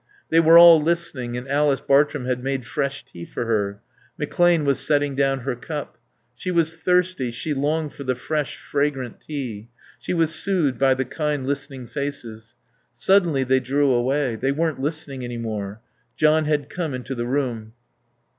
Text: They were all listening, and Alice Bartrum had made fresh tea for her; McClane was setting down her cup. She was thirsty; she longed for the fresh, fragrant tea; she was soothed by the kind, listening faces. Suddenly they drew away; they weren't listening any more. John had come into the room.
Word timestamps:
They 0.31 0.39
were 0.39 0.57
all 0.57 0.81
listening, 0.81 1.37
and 1.37 1.47
Alice 1.47 1.79
Bartrum 1.79 2.25
had 2.25 2.43
made 2.43 2.65
fresh 2.65 3.05
tea 3.05 3.23
for 3.23 3.45
her; 3.45 3.81
McClane 4.19 4.65
was 4.65 4.79
setting 4.79 5.13
down 5.13 5.41
her 5.41 5.55
cup. 5.55 5.99
She 6.33 6.49
was 6.49 6.73
thirsty; 6.73 7.29
she 7.29 7.53
longed 7.53 7.93
for 7.93 8.03
the 8.03 8.15
fresh, 8.15 8.57
fragrant 8.57 9.21
tea; 9.21 9.69
she 9.99 10.15
was 10.15 10.33
soothed 10.33 10.79
by 10.79 10.95
the 10.95 11.05
kind, 11.05 11.45
listening 11.45 11.85
faces. 11.85 12.55
Suddenly 12.91 13.43
they 13.43 13.59
drew 13.59 13.91
away; 13.91 14.35
they 14.35 14.51
weren't 14.51 14.81
listening 14.81 15.23
any 15.23 15.37
more. 15.37 15.81
John 16.17 16.45
had 16.45 16.67
come 16.67 16.95
into 16.95 17.13
the 17.13 17.27
room. 17.27 17.73